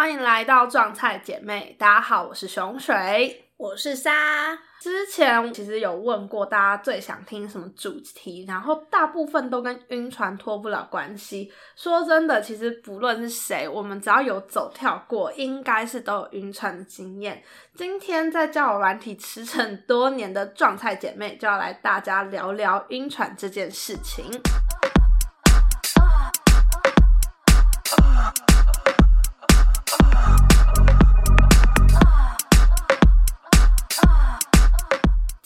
[0.00, 3.44] 欢迎来到撞菜姐妹，大家好，我是熊水。
[3.58, 11.52] 我是沙，之前其实有问过大家最想听什么主题，然后大部分都跟晕船脱不了关系。
[11.76, 17.42] 说真的，其实不论是谁，我们只要有走跳过，应该是都有晕船的经验。
[17.74, 24.24] 今天在教我软体驰骋多年的撞菜姐妹，就要来大家聊聊晕船这件事情。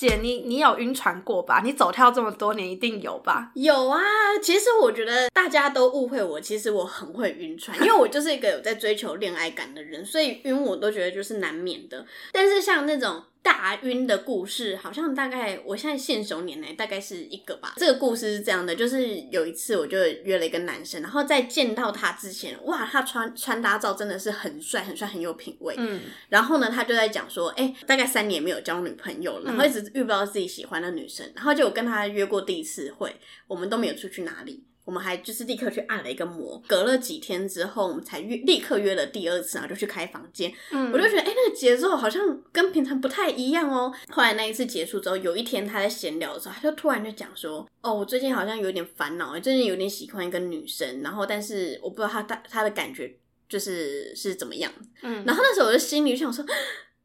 [0.06, 1.62] 姐，你你有晕船过吧？
[1.64, 3.50] 你走跳这么多年，一定有吧？
[3.54, 4.00] 有啊。
[4.42, 12.04] 其实我觉得大家都误会我，其实我很会晕船，因为我就是一个有在追求恋爱感的人，所以晕我都觉得就是难免的。
[12.32, 13.22] 但是像那种。
[13.44, 17.74] 大晕的故事好像大概，我现在现熟年来大概是一个吧。
[17.76, 25.74] 这个故事是这样的，就是有一次我就约了一个男生，然后在见到他之前，哇，他穿穿搭照真的是很帅很帅很有品味。
[25.76, 33.14] 嗯，然后呢，他就在讲说，哎，大概三年没有交女朋友了，然后一直遇不到自己喜欢的女生，然后就我跟他约过第一次会，
[33.46, 34.64] 我们都没有出去哪里。
[34.84, 40.52] 我们还就是立刻去按了一个摩，隔了几天之后，我们才约立刻约了第二次，然后就去开房间。
[40.70, 43.92] 嗯，我就觉得哎，那个节奏好像跟平常不太一样哦。
[44.10, 53.16] 后来那一次结束之后，有一天他在闲聊的时候，他就突然就讲说：“哦，我最近好像有点烦恼，最近有点喜欢一个女生，然后但是我不知道他他他的感觉
[53.48, 54.70] 就是是怎么样。”
[55.02, 56.44] 嗯，然后那时候我就心里想说。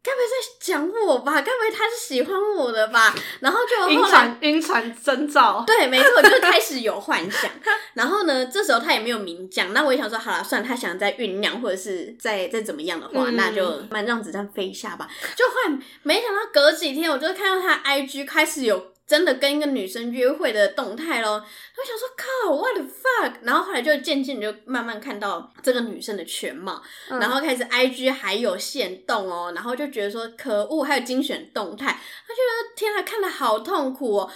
[0.01, 1.33] 该不会在讲我吧？
[1.41, 3.13] 该不会他是喜欢我的吧？
[3.41, 5.63] 然后就晕船，晕船征兆。
[5.67, 7.51] 对，没错，就是开始有幻想。
[7.93, 9.73] 然后呢，这时候他也没有明讲。
[9.73, 15.07] 那我也想说，好了，算了，他想再酝酿，或者是再再怎么样的话，那就慢让子弹飞一下吧。
[15.35, 18.93] 就换，没想到隔几天，我就看到他 IG 开始有。
[19.09, 21.31] 真的跟一个女生约会的动态咯。
[21.31, 23.33] 我想说靠，what the fuck！
[23.41, 34.31] 然后后来就渐渐就慢慢看到这个女生的全貌，然后开始 IG 还有限动哦，然后就觉得说可恶，还有精选动态，他觉得天啊，看的好痛苦哦。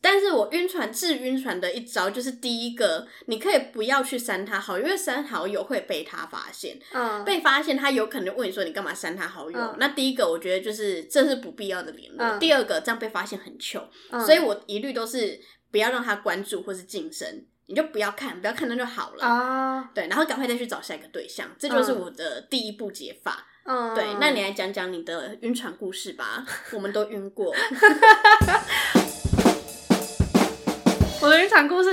[0.00, 9.76] 但是我晕船治晕船的一招就是第一个，你可以不要去删他好友，因为删好友会被他发现，嗯，被发现他有可能问你说你干嘛删他好友？
[9.78, 13.88] 那第一个我觉得就是这是不必要的联络，第二个这样被发现很糗。
[14.24, 15.40] 所以我一律都是
[15.70, 19.90] 不要让他关注或是晋升，你就不要看，不要看那就好了啊。
[19.94, 23.46] 对，然后赶快再去找下一个对象，这就是我的第一步解法。
[23.68, 27.52] 嗯，对，那你来讲讲你的晕船故事吧，我们都晕过。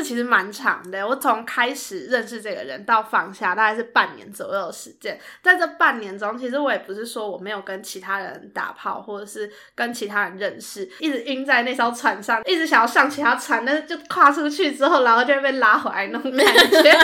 [0.04, 5.18] 其实蛮长的，我从开始认识这个人到放下，大概是半年左右的时间。
[5.42, 16.92] 在这半年中，其实我也不是说我没有跟其他人打炮，或者是跟其他人认识，一直晕在那艘船上，一直想要上其他船，但是就跨出去之后，然后就会被拉回来那种感觉。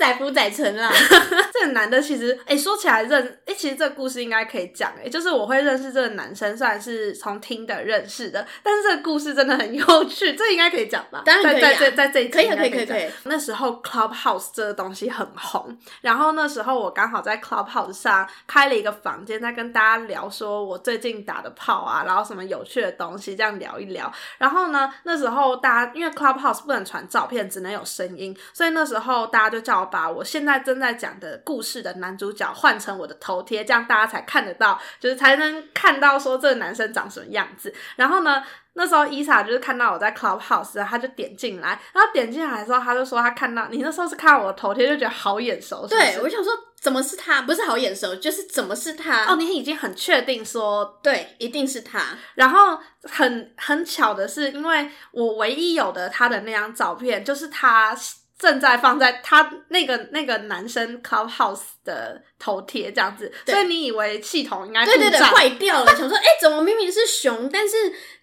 [0.00, 0.90] 载夫载成啦。
[1.52, 11.22] 这个男的其实，哎，说起来认，哎，其实这个故事应该可以讲，哎，就是我会认识这个男生，虽然是从听的认识的，但是这个故事真的很有趣，这应该可以讲吧？
[11.26, 13.10] 当然可以，在在在这一可以可以可以可以。
[13.24, 24.10] 那时候 Clubhouse 这个东西很红，然后那时候我刚好在 Clubhouse 上开了一个房间，在跟大家聊，说我最近打的炮啊，然后什么有趣的东西，这样聊一聊。
[24.38, 31.40] 然后呢，那时候大家因为 Clubhouse 不能传照片，只能有声音，所以那时候大家就叫我把我现在正在讲的。
[31.42, 37.74] 故事的男主角换成我的头贴，这样大家才看得到，就是才能看到说这个男生长什么样子。
[37.96, 38.42] 然后呢，
[38.74, 45.86] 那时候伊莎就是看到我在 Clubhouse，他就点进来，然后点进来的时候，他就说他看到你那时候是看到我的头贴，就觉得好眼熟。
[45.88, 47.42] 对，我想说怎么是他？
[47.42, 49.26] 不是好眼熟，就是怎么是他？
[49.26, 52.00] 哦，你已经很确定说对，一定是他。
[52.34, 57.96] 然后很很巧的是，因为我唯一有的他的那张照片，就是他。
[58.40, 67.76] 正在放在他那个那个男生 Clubhouse 的头贴这样子，所以你以为系统应该对对对坏掉了，想说哎，怎么明明是熊，但是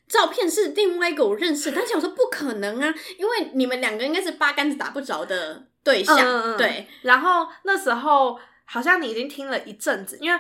[0.10, 6.88] 照片是另外一个我认识，但想说不可能啊，因为你们两个应该是八竿子打不着的对象，对。
[7.04, 10.40] 然后那时候好像你已经听了一阵子，因为。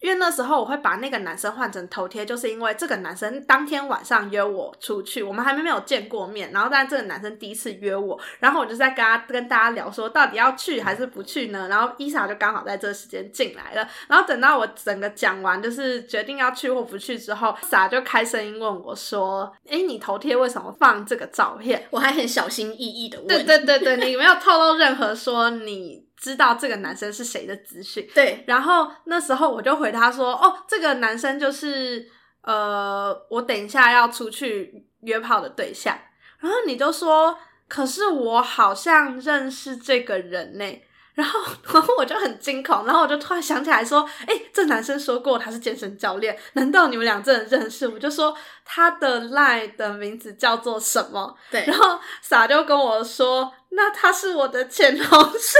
[0.00, 11.68] 因为那时候我会把那个男生换成头贴，就是因为这个男生当天晚上约我出去，我们还没没有见过面，然后但这个男生第一次约我，然后我就在跟他跟大家聊说到底要去还是不去呢？
[11.68, 28.44] 然后伊莎就刚好在这时间进来了，然后等到我整个讲完就是决定要去或不去之后，莎就开声音问我说：“哎，你头贴为什么放这个照片？”我还很小心翼翼的问：“对对对对，你没有透露任何说你。”知道这个男生是谁的资讯，对。
[28.46, 32.06] 然后那时候我就回他说：“哦，这个男生就是
[32.42, 35.98] 呃，我等一下要出去约炮的对象。”
[36.40, 37.38] 然后你就说
[37.68, 40.82] ：“可是我好像认识这个人呢。”
[41.14, 41.40] 然后，
[41.74, 48.34] 然后我就很惊恐，然后我就突然想起来说：“哎，这男生说过他是健身教练，难道你们俩真的认识？”我就说
[48.64, 51.36] 他的 line 的名字叫做什么？
[51.50, 55.58] 对，然后傻就跟我说：“那他是我的前同事。”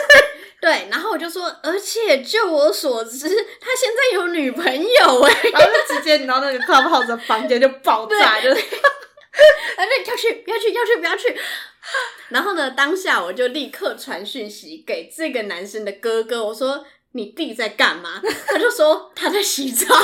[0.60, 3.26] 对，然后我就说：“而且就我所知，
[3.60, 5.36] 他现在有女朋友哎。
[5.52, 8.60] ”然后就直接你知道那个 clubhouse 的房间就爆炸，就是。
[9.76, 11.34] 哎，要去，不要去，要去，不要去。
[12.28, 19.86] 然后呢，当下我就立刻传讯息给这个男生的哥哥，我说：“你弟在干嘛？”他就说：“他在洗澡。”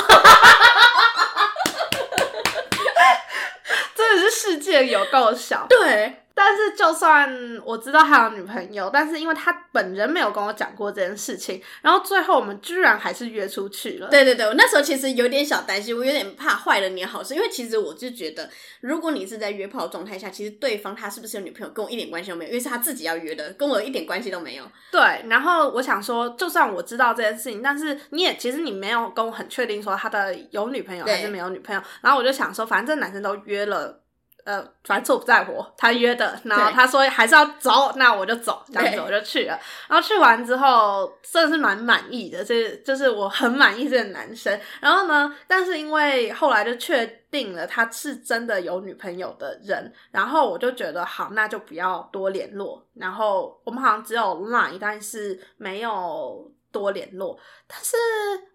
[3.95, 5.67] 真的是世界有够小。
[5.69, 6.23] 对。
[6.39, 14.07] 但是，就算我知道他有女朋友，但是因为他本人没有跟我讲过这件事情，然后最后我们居然还是约出去了。
[14.09, 18.47] 对对对，我那时候其实有点小担心，我有点怕坏了你好事，因为其实我就觉得，
[18.81, 24.63] 如果你是在约炮状态下，其实对方他是不是有女朋友，跟我一点关系都没有，因为是他自己要约的，跟我一点关系都没有。
[24.91, 34.03] 对，然后我想说，就算我知道这件事情，但是你也其实你没有跟我很确定说他的有女朋友还是没有女朋友，然后我就想说，反正这男生都约了。
[34.47, 39.59] 呃，反正错不在我，他约的，然后他说还是要走，那我就走，这样子我就去了。
[39.89, 44.57] 然后去完之后，真的是蛮满意的，这就是我很满意这个男生。
[44.79, 52.81] 然后呢，但是因为后来就确定了他是真的有女朋友的人，然后我就觉得好，那就不要多联络。
[52.93, 57.37] 然后我们好像只有 line，但是没有多联络。
[57.67, 57.97] 但是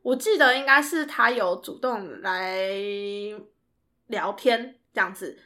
[0.01, 2.71] 我记得应该是他有主动来
[4.07, 5.39] 聊天这样子。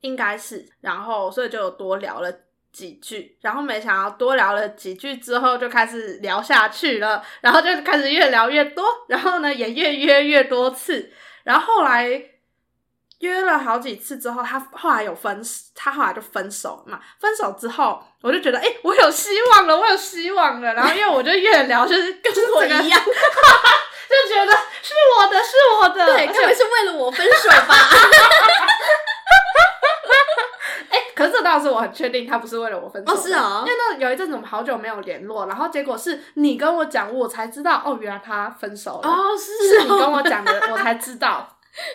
[0.00, 2.32] 应该是，然后所以就多聊了
[2.72, 11.12] 几句，然后没想到多聊了几句之后就开始聊下去了，然后就开始越聊越多，然后呢也越约越多次，
[11.44, 12.22] 然后后来
[13.20, 15.42] 约了好几次之后，他后来有分，
[15.74, 16.98] 他后来就分手嘛。
[17.18, 20.72] 分手之后，我就觉得哎，我有希望了，我有希望了。
[20.72, 27.74] 然后因为我就越聊就是 跟我一样， 就觉得是我的，是我的，对，特别是为了我分手吧。
[31.20, 33.12] 可是这倒是我很确定，他不是为了我分手。
[33.12, 39.06] 哦，是啊，因为那有一阵子我们好久没有联络，然后结果是你跟我讲，我才知道，哦，原来他分手了。
[39.06, 41.46] 哦，是，是你跟我讲的，我才知道。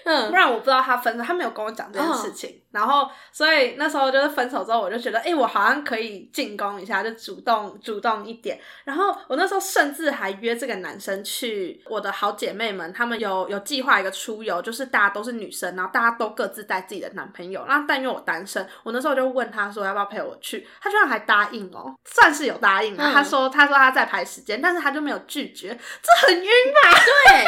[0.05, 2.61] 嗯，不然我不知道他分手，他没有跟我讲这件事情。
[2.71, 8.59] 然后，所以那时候就是分手之后，我就觉得，哎，我好像可以进攻一下，就主动主动一点。
[8.83, 17.65] 然后我那时候甚至还约这个男生去我的好姐妹们，她们有有计划一个出游，就是大家都是女生，然后大家都各自带自己的男朋友。
[17.65, 23.11] 然后但因为我单身，我那时候就问他说要不要陪我去，他居然还答应哦，算是有答应了。
[23.13, 26.91] 他说他说他在排时间，但是他就没有拒绝，这很晕吧？
[27.27, 27.45] 对。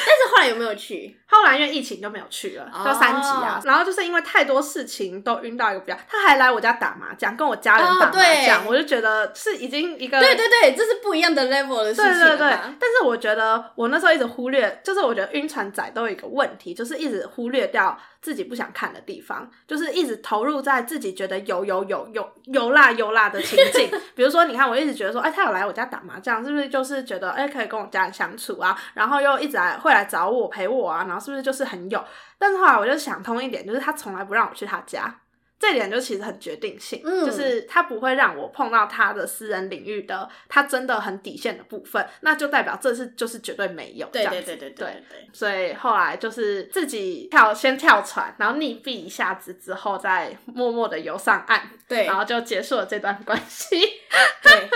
[0.00, 1.18] 但是后来有没有去？
[1.38, 3.60] 后来因为疫情就没有去了，到三级啊。
[3.64, 12.12] 然后就是因为太多事情都晕到一个比较，他还来我家打麻将，跟我家人打麻将，我就觉得是已经一个对对对，这是不一样的 level 的事情。
[12.12, 12.50] 对对对，
[12.80, 17.96] 但是我觉得我那时候一直忽略，就是我觉得晕船仔都有一个问题，就是一直忽略掉。
[18.20, 23.88] 自己不想看的地方，就是一直投入在自己觉得有有有有有辣有辣的情境。
[24.14, 28.76] 比如说，你看，我一直觉得说，哎，他有来我家打麻将，是不是就是觉得，哎，可以跟我家人相处啊？
[28.94, 31.04] 然后又一直来会来找我陪我啊？
[31.06, 32.04] 然后是不是就是很有？
[32.38, 35.14] 但是后来我就想通一点，就是他从来不让我去他家。
[35.58, 44.06] 这点就其实很决定性，就是他不会让我碰到他的私人领域的，他真的很底线的部分，那就代表这是就是绝对没有。
[44.12, 45.02] 对对对对对。
[45.32, 53.76] 所以后来就是自己跳，先跳船，然后溺毙一下子之后，再默默的游上岸，对，然后就结束了这段关系。
[54.42, 54.68] 对。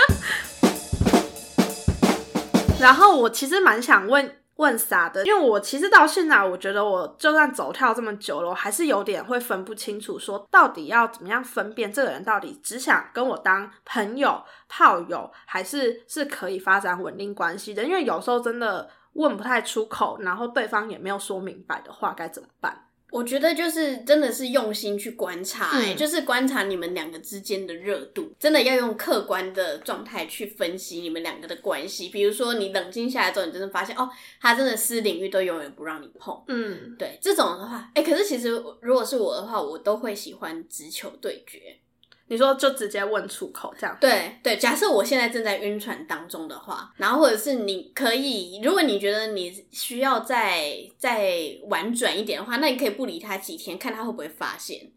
[2.83, 4.42] 然后我其实蛮想问。
[4.63, 17.83] 问啥的，因为我其实到现在，我觉得我就算走跳这么久了，我还是有点会分不清楚，说到底要怎么样分辨这个人到底只想跟我当朋友、炮友，还是是可以发展稳定关系的？
[17.83, 22.87] 因为有时候真的问不太出口，然后对方也没有说明白的话，该怎么办？
[23.13, 32.09] 我觉得就是真的是用心去观察，就是观察你们两个之间的热度，真的要用客观的状态去分析你们两个的关系。
[32.09, 34.09] 比如说，你冷静下来之后，你真的发现哦，
[34.41, 36.43] 他真的私领域都永远不让你碰。
[36.49, 38.49] 嗯，对，这种的话，哎，可是其实
[38.81, 41.77] 如果是我的话，我都会喜欢直球对决。
[42.29, 43.97] 你说就直接问出口这样？
[44.01, 54.91] 对对，假设我现在正在晕船当中的话，然后或者是你可以，如果你觉得你需要再再婉转一点的话，那你可以不理他几天，看他会不会发现。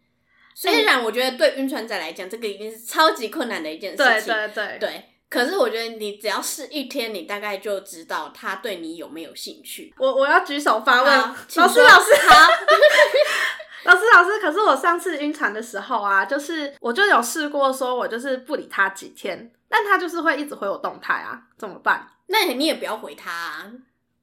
[0.54, 4.06] 虽然我觉得对晕船仔来讲，这个已经是超级困难的一件事情。
[4.06, 5.06] 对对对对。
[5.28, 9.94] 可是我觉得你只要试一天，你大概就知道他对你有没有兴趣。
[9.98, 12.48] 我我要举手发问，老师老师好。
[13.86, 19.52] 老师，老师，可是我上次晕船的时候啊，就是我就有试过说，我就是不理他几天。
[19.68, 22.08] 但他就是会一直回我动态啊，怎么办？
[22.28, 23.72] 那你也不要回他、啊，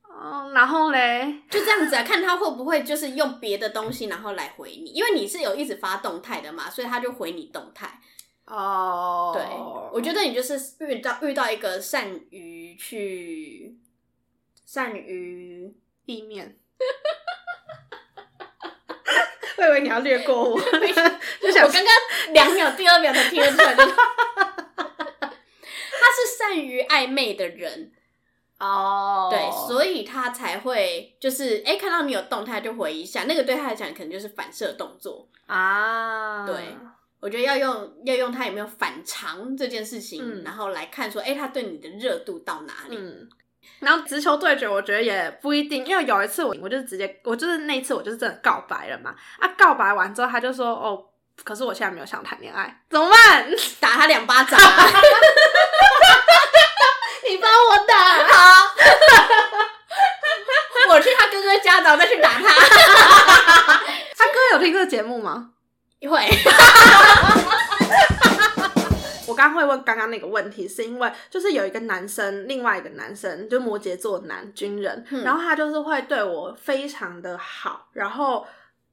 [0.09, 8.01] 嗯，然后嘞，就这样子啊， 看他会不会就是用别的东西然后来回你，因为你是有一直发动态的嘛，所以他就回你动态。
[8.47, 9.45] 哦，对，
[9.93, 13.79] 我觉得你就是遇到遇到一个善于去
[14.65, 15.75] 善于
[16.07, 16.57] 意面。
[19.63, 20.61] 我以为你要略过我，
[21.41, 23.93] 就想我刚刚两秒、第二秒才听得出来、这个，
[25.23, 27.93] 他是善于暧昧的人，
[28.59, 35.29] 哦，对，所以他才会就是哎、诶看到你有动态就回一下，那个对他来讲可能就是反射动作。
[35.47, 36.57] 啊，对
[37.21, 42.97] 我觉得要用要用他有没有反常这件事情，嗯然后来看说，哎、他对你的热度到哪里？
[42.99, 43.29] 嗯。
[43.81, 49.15] 然后直球对决，我觉得也不一定，因为有一次我我就是直接，我就是那一次我就是真的告白了嘛。
[49.39, 51.05] 啊，告白完之后他就说，哦，
[51.45, 53.51] 可是我现在没有想谈恋爱，怎么办？
[53.81, 54.87] 打他两巴掌、啊，
[57.29, 57.95] 你帮我打。
[58.29, 58.75] 好，
[60.91, 62.49] 我去他哥哥家，然后再去打他。
[64.17, 65.49] 他哥有听这个节目吗？
[66.09, 66.29] 会，
[69.33, 78.47] 我刚刚会问刚刚那个问题，是因为就是有一个男生，另外一个男生就是摩羯座男军人，嗯然后他就是会对我非常的好，然后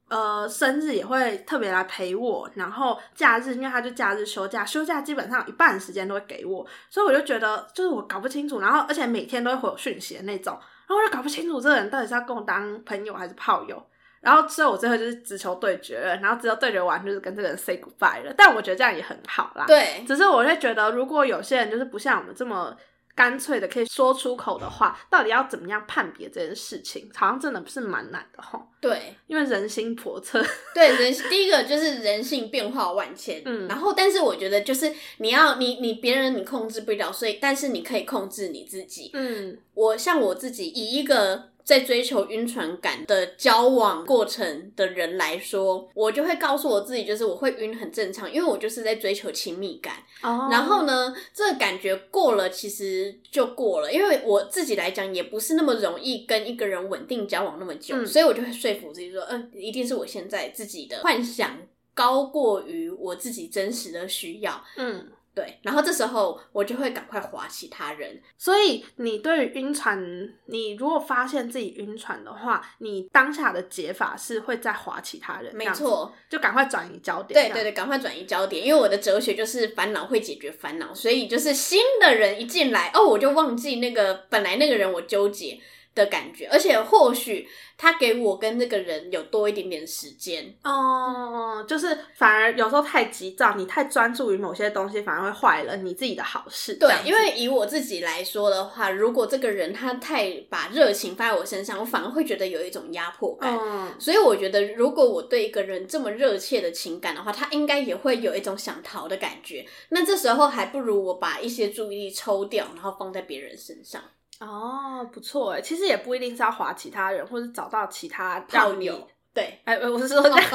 [0.08, 13.82] 呃生日也会特别来陪我，然后假日因为他就假日休假，休假基本上一半时间都会给我，所以我就觉得就是我搞不清楚，然后而且每天都会回我讯息的那种，然后我就搞不清楚这个人到底是要跟我当朋友还是炮友。
[14.20, 18.34] 然后所以我最后就是只求对决了，然后直球对决完就是跟这个人 say goodbye 了。
[18.36, 19.64] 但我觉得这样也很好啦。
[19.66, 22.76] 对，只是我会觉得，如果有些人就是不像我们这么
[23.14, 28.66] 干脆的可以说出口的话，到底要怎么样判别这件事情，好像真的不是蛮难的吼。
[28.80, 30.42] 对，因为人心叵测。
[30.74, 39.10] 对，人第一个就是人性变化万千，嗯然后但是我觉得就是你要你你别人你控制不了，所以但是你可以控制你自己。
[39.12, 49.94] 嗯我像我自己以一个在追求晕船感的交往过程的人来说，我就会告诉我自己，就是我会晕很正常，因为我就是在追求亲密感。
[50.22, 61.58] 哦然后呢，这个感觉过了，其实就过了，因为我自己来讲也不是那么容易跟一个人稳定交往那么久，嗯所以我就会说服自己说，嗯、一定是我现在自己的幻想
[61.94, 64.62] 高过于我自己真实的需要。
[64.76, 68.20] 嗯，对，然后这时候我就会赶快划其他人。
[68.36, 70.02] 所以你对于晕船，
[70.46, 77.40] 你如果发现自己晕船的话，你当下的解法是会再划其他人，没错，就赶快转移焦点。
[77.40, 85.58] 对对对，赶快转移焦点，因为我的哲学就是烦恼会解决烦恼，所以就是新的人一进来，哦，我就忘记那个本来那个人我纠结
[85.94, 90.54] 的感觉，而且或许他给我跟那个人有多一点点时间。
[90.62, 96.74] 哦，就是反而有时候太急躁，你太专注于某些东西，反而会坏了你自己的好事。
[96.74, 103.58] 对因为以我自己来说的话，如果这个人他太把热情放在我身上，我反而会觉得有一种压迫感。
[103.58, 109.66] 嗯，所以我觉得，如果我对一个人这么热切的情感的话，他应该也会有一种想逃的感觉。
[109.88, 114.02] 那这时候还不如我把一些注意力抽掉，然后放在别人身上。
[114.40, 120.40] 哦，不错哎，其实也不一定是要划其他人，或者找到其他炮让你友对，哎，我是说这样，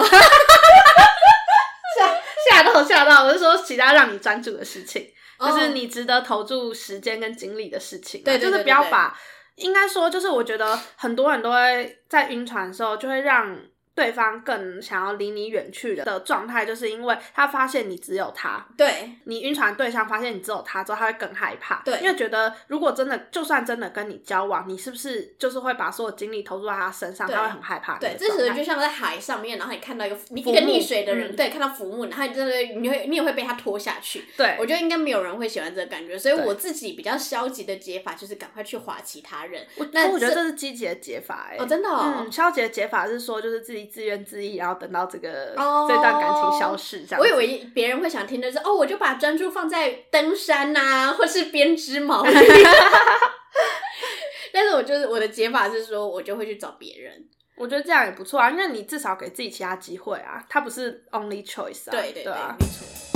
[1.96, 5.08] 吓吓到吓到，我是说其他让你专注的事情，
[5.40, 9.18] 就是哦你值得投注时间跟精力的事情啊，对对就是对对对不要把，
[9.56, 13.58] 应该说就是我觉得很多人都会在晕船的时候就会让。
[13.96, 21.82] 对方更想要离你远去的的状态，就是因为他发现你只有他，对你晕船对象发现你只有他之后，他会更害怕。
[21.86, 27.28] 对因为觉得如果真的，就算真的跟你交往，你是不是就是会把所有精力投入在他身上？
[27.30, 28.16] 他会很害怕对。
[28.20, 34.26] 这时候就像在海上面，然后你看到一个一个溺水的人，嗯对，看到浮木，然后你真的你会你也会被他拖下去。
[34.36, 39.66] 对，我觉得应该没有人会喜欢这个感觉，所以我自己比较消极的解法就是赶快去划其他人。
[39.78, 47.20] 我那我觉得这这是积极的解法、欸，哦，真的哦嗯，，消极的解法是说，就是自己自怨自艾，然后等到这个、哦这段感情消逝，这样。
[47.20, 52.34] 我以为别人会想听的是哦，我就把专注放在登山呐、或是编织毛衣。
[54.54, 57.26] 但是我就是我的解法是说，我就会去找别人。
[57.58, 62.56] 我觉得这样也不错啊，因为你至少给自己其他机会啊，它不是 only choice 啊，对对对啊。
[62.60, 63.15] 没错。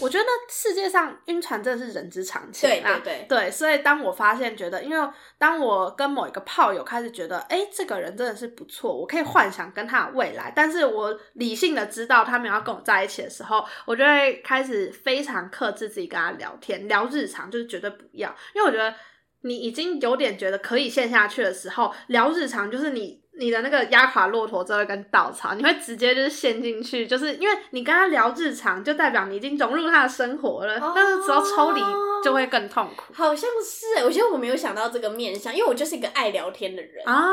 [0.00, 18.94] 我觉得世界上晕船真的是人之常情对啊，对对对，所以当我发现觉得，因为当我跟某一个炮友开始觉得，哎，这个人真的是不错，我可以幻想跟他的未来，但是我理性的知道他没有要跟我在一起的时候，我就会开始非常克制自己跟他聊天，聊日常就是绝对不要，因为我觉得。
[19.42, 30.78] 你已经有点觉得可以陷下去的时候，聊日常就是你你的那个压垮骆驼最后一根稻草，你会直接就是陷进去，就是因为你跟他聊日常，就代表你已经融入他的生活了。
[30.80, 31.80] 哦但是只要抽离，
[32.24, 37.06] 就会更痛苦好像是，我觉得我没有想到这个面相，因为我就是一个爱聊天的人。
[37.06, 37.24] 啊。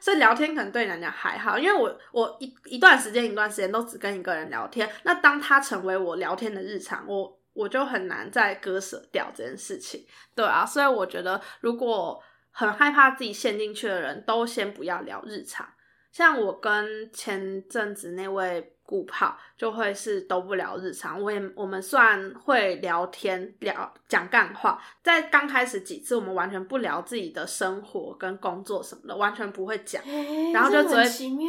[0.00, 10.04] 所以聊天可能对你来讲还好，因为我我一一段时间一段时间都只跟一个人聊天，那当他成为我聊天的日常，我我就很难再割舍掉这件事情。
[10.34, 12.20] 对啊，所以我觉得如果
[12.52, 15.66] 很害怕自己陷进去的人，都先不要聊日常。
[16.10, 21.18] 像我跟前阵子那位顾炮，就会是都不聊日常。
[21.18, 30.02] 我也我们算会聊天聊讲干话，在刚开始几次，我们完全不聊自己的生活跟工作什么的，完全不会讲。
[30.02, 31.02] 欸然后就只会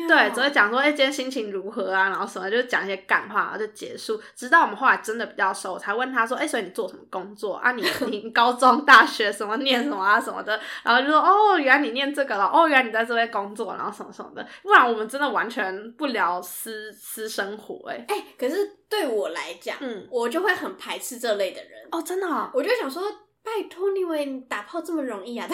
[0.07, 4.17] 对，只会讲说，哎、今天心情如何啊，然后什么，就讲一些干话，然后就结束。
[4.33, 7.73] 直到我们后来真的比较熟，我才问他说，哎、所以你做什么工作啊？
[7.73, 14.47] 你 你高中、大学什么念什么啊什么的，然后就说，哦，原来你念这个了，哦，原来你在这边工作，然后什么什么的。
[14.61, 21.87] 不然我们真的完全不聊私私生活、哎，哎、可是对我来讲，嗯我就会很排斥这类的人。
[21.91, 23.01] 哦，真的、哦，我就想说，
[23.43, 25.47] 拜托你以为你打炮这么容易啊？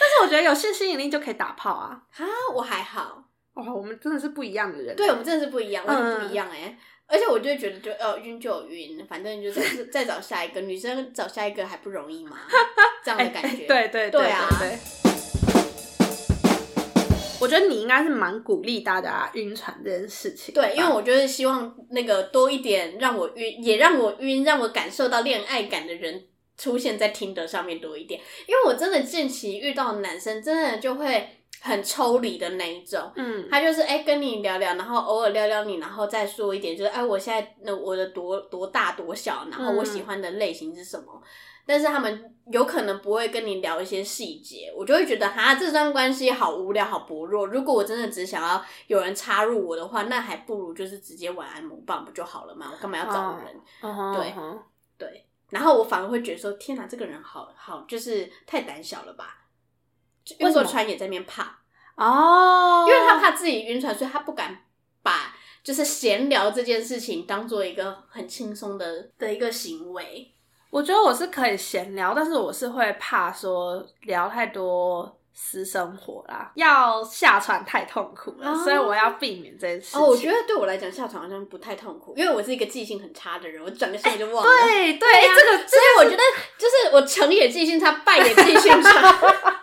[0.00, 2.00] 但是我觉得有性吸引力就可以打炮啊。
[2.16, 3.24] 啊，我还好。
[3.54, 4.94] 哇，我们真的是不一样的人。
[4.94, 12.38] 对，我们真的是不一样，完全嗯不一样哎、而且我就会觉得就，呃晕就有晕，反正就是再找下一个女生，找下一个还不容易吗？
[13.04, 13.66] 这样的感觉。
[13.66, 14.78] 对对对啊对对
[17.40, 20.62] 我觉得你应该是蛮鼓励大家晕船这件事情吧。
[20.62, 26.26] 对，因为我就是希望那个多一点让我晕，也让我晕，让我感受到恋爱感的人
[26.56, 28.20] 出现在听得上面多一点。
[28.46, 31.28] 因为我真的近期遇到的男生，真的就会
[31.60, 33.12] 很抽离的那一种。
[33.16, 41.22] 嗯，他就是哎、跟你聊聊，然后偶尔撩撩你，然后再说一点，就是哎、我现在那我的多多大多小，然后我喜欢的类型是什么。
[41.68, 47.46] 但是他们有可能不会跟你聊一些细节，我就会觉得哈，这段关系好无聊，好薄弱。
[47.46, 52.70] 如果我真的只想要有人插入我的话，那还不如就是直接玩按摩棒不就好了嘛？
[52.72, 53.60] 我干嘛要找人？
[54.14, 54.34] 对
[54.96, 59.44] 对，然后我反而会觉得说，天哪，这个人好好，就是太胆小了吧？
[60.24, 61.58] 就晕为什么船也在那边怕。
[61.96, 64.64] 哦，因为他怕自己晕船，所以他不敢
[65.02, 70.32] 把就是闲聊这件事情当做一个很轻松的的一个行为。
[70.70, 80.00] 我觉得我是可以闲聊，但是我是会怕说聊太多私生活啦，要下船太痛苦了，哦所以我要避免这件事情。
[80.00, 84.50] 哦，我觉得对我来讲下船好像不太痛苦，因为我是一个记性很差的人，我转个身我就忘了。
[84.64, 86.22] 对对，这个所以我觉得
[86.58, 89.12] 就是我成也记性差，败也记性差，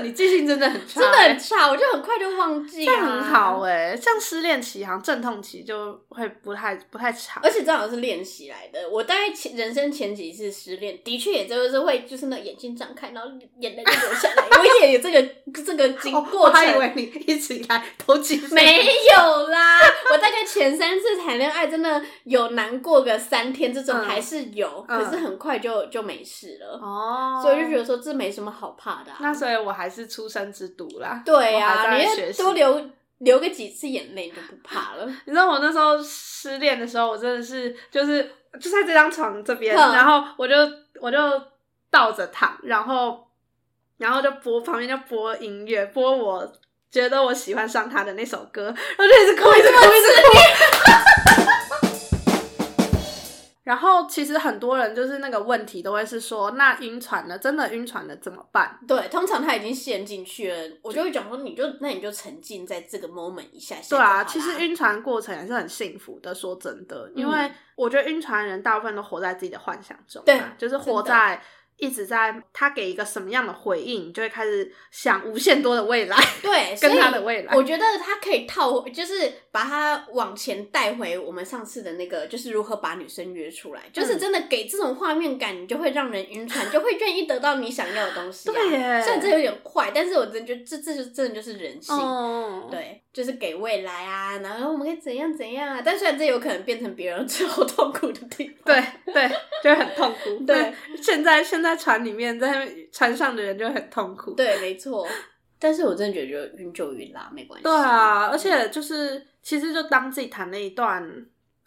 [0.00, 2.94] 你记性真的很差，真的很差，我就很快就忘记啊。
[2.94, 7.42] 这很好哎、像失恋期，好像阵痛期就会不太不太长。
[7.42, 8.88] 而且正好像是练习来的。
[8.88, 14.44] 我大概前人生前几次失恋，的确也就是会就是那眼睛张开，然后眼泪就流下来。
[14.58, 15.22] 我也有这个
[15.64, 16.52] 这个经 哦过程。
[16.52, 19.78] 我还以为你一直以来都记性没有啦，
[20.12, 26.78] 我大概前三次谈恋爱真的有难过个三天，这种嗯还是有，嗯可是很快就就没事了。
[26.80, 29.18] 哦，所以我就觉得说这没什么好怕的、啊。
[29.20, 31.22] 那所以我还是出生之犊啦。
[31.26, 35.04] 对呀、呀、你多流流个几次眼泪，你就不怕了。
[35.26, 38.22] 你知道我那时候失恋的时候，我真的是就是
[38.60, 40.54] 就在这张床这边，然后我就
[41.00, 41.18] 我就
[41.90, 43.26] 倒着躺，然后
[43.98, 46.50] 然后就播旁边就播音乐，播我
[46.90, 51.50] 觉得我喜欢上他的那首歌，然后就一直哭，一直哭，一直哭。
[53.62, 58.78] 然后其实很多人就是那个问题都会是说，那晕船了，真的晕船了怎么办？
[58.88, 66.34] 对，通常他已经陷进去了，我就会讲说，你就那你就沉浸在这个 moment 一下下对啊，其实晕船过程也是很幸福的。
[66.34, 71.42] 说真的，因嗯为我觉得晕船人大部分都活在自己的幻想中啊，对就是活在
[71.80, 77.56] 一直在他给一个什么样的回应，你就会开始想无限多的未来对， 跟他的未来。
[77.56, 88.52] 我觉得他可以套，就是把他往前带回我们上次的那个，就是如何把女生约出来，就是嗯真的给这种画面感，你就会让人晕船，就会愿意得到你想要的东西、啊。
[88.52, 91.96] 对耶虽然这有点快，但是我真的觉得这这就真的就是人性。
[91.96, 99.28] 哦，对，就是给未来啊，然后我们可以怎样怎样啊，但虽然这有可能变成别人之后痛苦的地方，对对，
[99.62, 100.44] 就会很痛苦。
[100.44, 104.32] 对，现在现在船里面在船上的人就很痛苦。
[104.34, 105.06] 对，没错。
[105.58, 107.64] 但是我真的觉得就晕就晕啦，没关系。
[107.64, 111.02] 对啊，而且就是其实就当自己谈了一段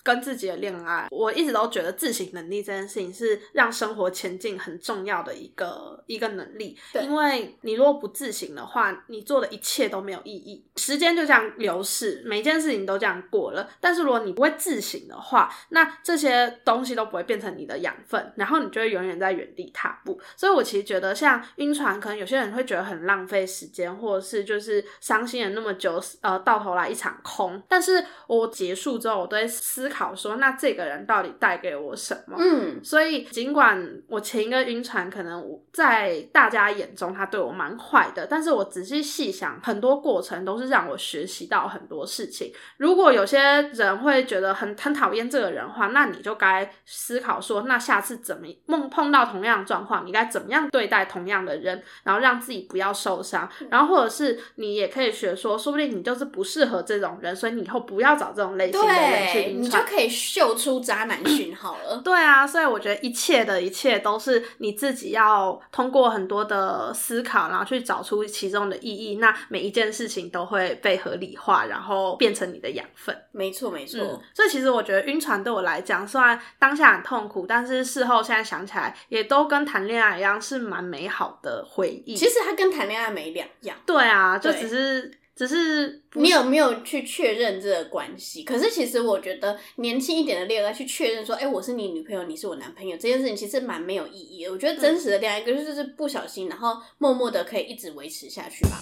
[0.04, 6.78] 跟自己的恋爱，我一直都觉得自省能力这件事情是让生活前进很重要的一个一个能力。
[6.92, 13.70] 对因为你如果不自省的话，你做的一切都没有意义，时间就这样流逝，每一件事情都这样过了。
[13.80, 20.20] 但是如果你不会自省的话，那这些东西都不会变成你的养分，然后你就会永远在原地踏步。
[20.36, 27.62] 所以我其实觉得，像晕船，可能有些人会觉得很浪费时间，或者是就是伤心了那么久，呃，到头来一场空。
[27.70, 32.36] 但是我结束之后，我都会思考说，那这个人到底带给我什么？
[32.40, 42.52] 嗯，所以，尽管我前一个晕船可能我在大家眼中他对我蛮坏的，但是我仔细细想，很多过程都是让我学习到很多事情。
[42.78, 43.40] 如果有些
[43.74, 53.48] 人会觉得很很讨厌这个人的话，那你就该思考说，那下次怎么梦碰到同样的状况，你该怎么样对待同样的人，然后让自己不要受伤。
[53.70, 59.83] 然后或者是你也可以学说，说不定你就是不适合这种人，所以你以后不要找这种类型的人去，晕船。
[59.84, 61.98] 可以秀出渣男讯号了。
[62.04, 69.16] 对啊，所以我觉得一切的一切都是你自己要通过很多的思考，然后去找出其中的意义。
[69.16, 73.16] 那每一件事情都会被合理化，然后变成你的养分。
[73.32, 74.00] 没错，没错。
[74.02, 82.16] 嗯，所以其实我觉得晕船对我来讲，虽然当下很痛苦，但是事后现在想起来，也都跟谈恋爱一样，是蛮美好的回忆。
[82.16, 83.76] 其实它跟谈恋爱没两样。
[83.86, 88.44] 对啊，就只是只是不你有没有去确认这个关系？
[88.44, 94.52] 可是其实我觉得年轻一点的恋爱去确认说，哎、我是你女朋友，你是我男朋友，这件事情其实蛮没有意义的。
[94.52, 98.80] 我觉得真实的恋爱就是就是不小心，然后默默的可以一直维持下去吧。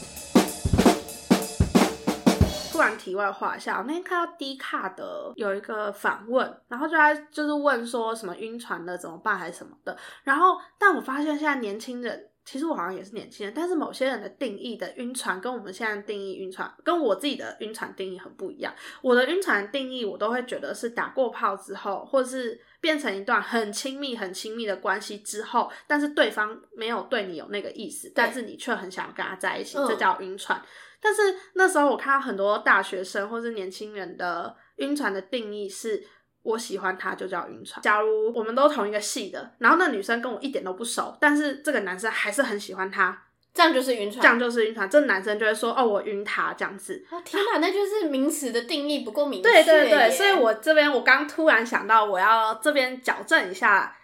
[2.69, 12.27] 突然题外话一下，我那天看到 D 卡的有一个访问，然后就在就是问说什么晕船了怎么办还是什么的，然后但我发现现在年轻人。
[12.43, 18.73] 其实我好像也是年轻人，但是某些人的定义的晕船跟我们现在定义晕船，跟我自己的晕船定义很不一样。
[19.01, 30.61] 我的晕船定义，我都会觉得是打过炮之后，或是变成一段很亲密、很亲密的关系之后，但是对方没有对你有那个意思，但是你却很想跟他在一起，嗯这叫晕船。
[30.99, 31.21] 但是
[31.53, 36.03] 那时候我看到很多大学生或是年轻人的晕船的定义是。
[36.43, 37.81] 我喜欢他就叫晕船。
[37.81, 43.23] 假如我们都同一个系的，然后那女生跟我一点都不熟，但是这个男生还是很喜欢她，
[43.53, 44.21] 这样就是晕船。
[44.21, 44.89] 这样就是晕船。
[44.89, 47.05] 这男生就会说：“哦，我晕他这样子。
[47.11, 53.95] 哦天哪，那就是名词的定义不够明”确对对对，所以我这边我刚突然想到，我要这边矫正一下，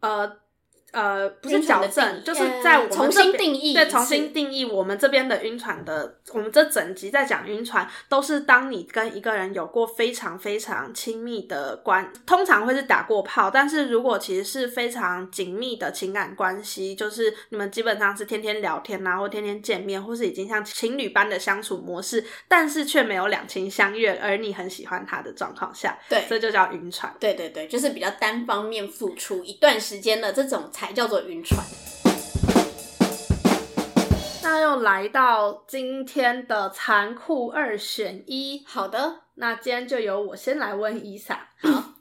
[0.00, 0.36] 呃
[0.92, 27.14] 呃，不是矫正，就是在我们呃重这边新定义对，重新定义我们这边的晕船的，我们这整集在讲晕船，都是当你跟一个人有过非常非常亲密的关，通常会是打过炮，但是如果其实是非常紧密的情感关系，就是你们基本上是天天聊天啊，或天天见面，或是已经像情侣般的相处模式，但是却没有两情相悦，而你很喜欢他的状况下，对这就叫晕船。
[27.20, 31.64] 对对对，就是比较单方面付出一段时间的这种才叫做晕船。
[34.42, 41.48] 那又来到今天的残酷二选一，好的，那今天就由我先来问伊莎。
[41.62, 41.94] 好，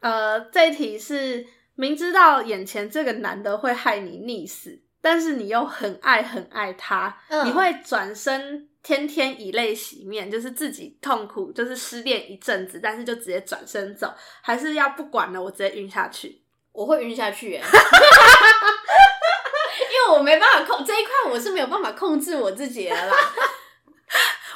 [0.00, 16.43] 呃，这一题是明知道眼前这个男的会害你溺死，但是你又很爱很爱他，嗯你会转身天天以泪洗面，就是自己痛苦，就是失恋一阵子，但是就直接转身走，还是要不管了，我直接晕下去？
[16.74, 17.68] 我会晕下去耶， 因
[20.12, 23.14] 为我没办法控这一块，我是没有办法控制我自己的啦。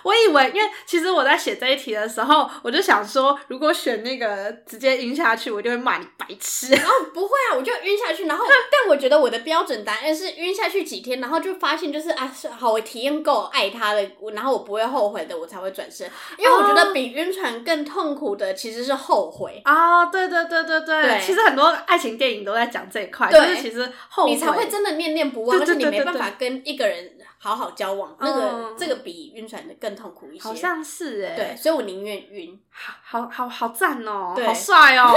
[0.03, 6.73] 我以为，因为其实我在写这一题的时候，我就想说，如果选那个直接晕下去，我就会骂你白痴。
[6.73, 16.09] 然 后不会啊，我就晕下去，然后但我觉得我的标准答案是晕下去几天，然后就发现就是啊，是好，我体验够爱他了，我然后我不会后悔的，我才会转身。
[16.37, 19.61] 因为我觉得比晕船更痛苦的其实是后悔。
[19.65, 30.43] 啊、对对对对对，对其实很多爱情电影都在讲这一块，对就是其实后悔你才会真的念念不忘，对对而且你没办法跟一个人好好交往，那个、嗯这个比晕船的更痛苦一些。
[30.43, 32.59] 好像是哎，对，，所以我宁愿晕。
[32.71, 35.13] 好好好好赞哦，对好帅哦，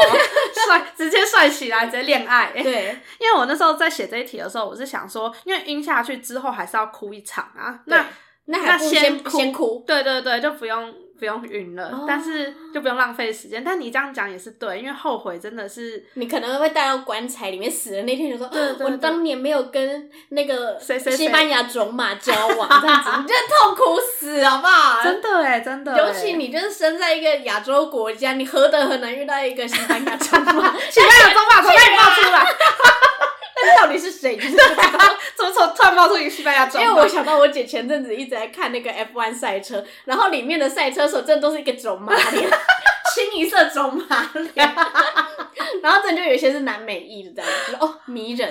[0.67, 2.51] 帅， 直接帅起来，直接恋爱。
[2.53, 8.05] 对， 因为我那时候在写这一题的时候，我是想说，因为晕下去之后还是要哭一场啊，那
[8.45, 9.83] 那先哭先哭。
[9.87, 13.63] 对对对，就不用不用晕了，哦但是就不用浪费时间。
[13.63, 25.03] 但你这样讲也是对，因为后悔真的是你可能会带到棺材里面死的那天，就说对对对我当年没有跟那个西班牙种马交往，这样子 你就痛苦死，好不好？
[25.03, 30.75] 真的哎，真的欸，尤其你就是生在一个亚洲国家，你何德何能遇到一个西班牙种马？
[30.89, 32.43] 西 班牙中马从哪里冒出来？
[33.63, 34.35] 那到底是谁？
[34.37, 36.65] 就是不知道怎么从突然冒出一个西班牙？
[36.67, 42.49] 因为我想到我姐前阵子一直在看那个 F1 赛车，然后里面的赛车手真的都是一个种马脸，
[43.13, 44.75] 清一色种马脸，
[45.83, 48.49] 然后真的就有一些是南美裔的这样子，哦，迷人。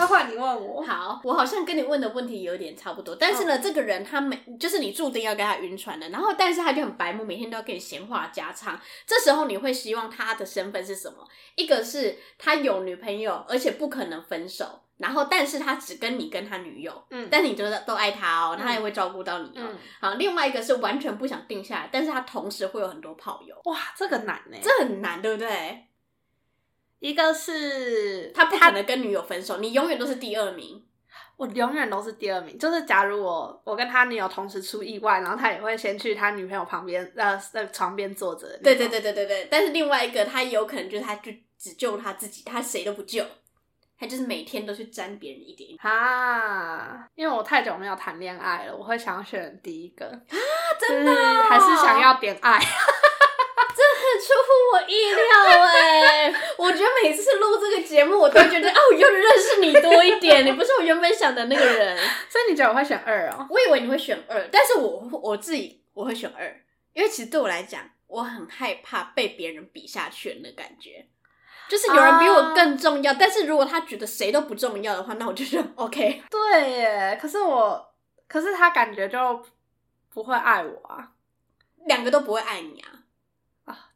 [0.00, 8.80] 那换你问我，好，我好像跟你问的问题有点差不多，但是呢，这个人他每就是你注定要跟他晕船的，然后但是他就很白目，每天都要跟你闲话家常。
[9.06, 11.16] 这时候你会希望他的身份是什么？
[11.54, 19.68] 一个是他有女朋友，而且不可能分手，然后但是他只跟你跟他女友，嗯但你觉得都爱他哦，他也会照顾到你哦。
[19.68, 24.56] 嗯，好，另外一个是完全不想定下来，但是他同时会有很多炮友，哇，这个难呢。
[24.62, 25.84] 这很难，对不对？
[27.00, 30.84] 一个是他不可能跟女友分手，你永远都是第二名。
[31.36, 32.58] 我永远都是第二名。
[32.58, 38.46] 就是假如我我跟他女友同时出意外，然后他也会先去他女朋友旁边呃在床边坐着。
[38.62, 43.24] 对对对对对对，但是另外一个他有可能就是他就只救他自己，他谁都不救，
[43.98, 45.70] 他就是每天都去沾别人一点。
[45.80, 50.36] 啊，因为我太久没有谈恋爱了，我会想要选第一个啊，
[50.78, 52.60] 真的哦还是想要点爱。
[54.20, 56.34] 很出乎我意料哎！
[56.58, 61.96] 我觉得每次录这个节目，我都觉得哦， 我又认识你多一点，你不是我原本想的那个人。
[62.28, 63.46] 所以你觉得我会选二哦？
[63.48, 66.54] 我以为你会选二，但是我我自己我会选二，
[66.92, 71.06] 因为其实对我来讲，我很害怕被别人比下去的那感觉。
[71.68, 76.22] 就是有人比我更重要，但是如果他觉得谁都不重要的话，那我就觉得 OK。
[76.28, 77.94] 对耶，可是我，
[78.28, 79.42] 可是他感觉就
[80.12, 81.10] 不会爱我啊
[81.86, 82.99] 两个都不会爱你啊，啊，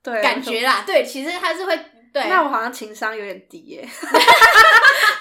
[0.04, 1.76] 对，感觉啦，对，其实他是会
[2.12, 2.28] 对。
[2.28, 3.88] 那我好像情商有点低耶，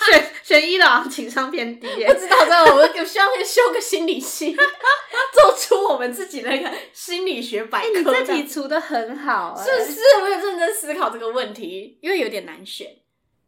[0.05, 2.19] 选选一的好像情商偏低耶不。
[2.19, 4.53] 知道这个，我有需要修个心理系，
[5.33, 8.13] 做出我们自己那个心理学百科。
[8.13, 9.99] 这题出的很好哎，是不是？
[10.21, 12.87] 我有认真思考这个问题，因为有点难选。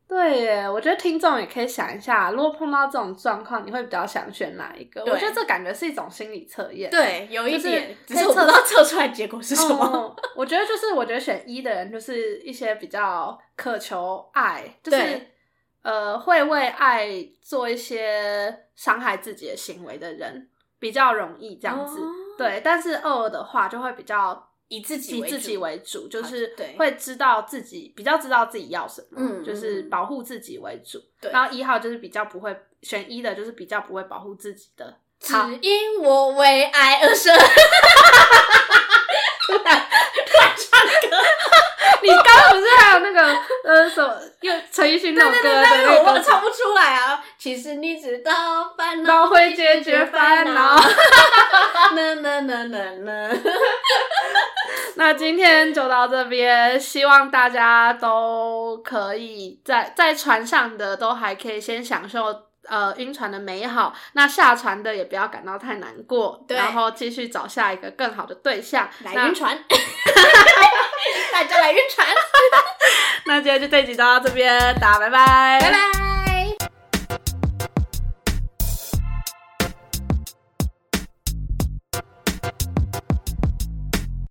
[0.08, 5.02] 对耶，我觉得听众也可以想一下，如果碰到这种状况，你会比较想选哪一个？
[5.02, 6.92] 我觉得这感觉是一种心理测验。
[6.92, 9.84] 对，有一就是点，只是我不知道测出来结果是什么。
[9.84, 15.28] 哦我觉得就是，我觉得选一的人就是一些比较渴求爱，就是
[15.82, 17.08] 呃会为爱
[17.42, 22.00] 做一些伤害自己的行为的人，比较容易这样子。
[22.02, 31.00] 哦对，但是二的话就会比较以自己以自己为主，就是对会知道自己比较知道自己要什么，嗯就是嗯保护自己为主。
[31.22, 34.98] 对然后一号就是比较不会选一的，就是比较不会保护自己的。
[35.20, 37.36] 只，因我为爱而生。
[39.48, 39.88] 突然
[40.26, 41.18] 突然唱歌，
[42.02, 47.22] 你刚刚不是还有那个呃什么，又陈奕迅那首歌的那个我唱不出来啊。
[47.38, 48.32] 其实你知道
[48.78, 50.76] 烦恼恼会解决烦恼。
[51.96, 53.30] 那那那那那。
[54.98, 62.34] 那今天就到这边，希望大家都可以在在船上的都还可以先享受
[62.68, 69.58] 呃晕船的美好，那下船的也不要感到太难过，对然后继续找下一个更好的对象来晕船，
[71.32, 72.08] 大家来晕船，
[73.26, 76.05] 那今天就这集就到这边，大家拜拜，拜拜。